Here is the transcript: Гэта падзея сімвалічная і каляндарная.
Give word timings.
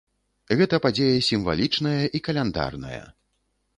Гэта 0.61 0.79
падзея 0.85 1.19
сімвалічная 1.27 1.99
і 2.21 2.23
каляндарная. 2.29 3.03